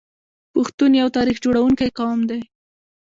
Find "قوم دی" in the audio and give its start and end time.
1.97-2.41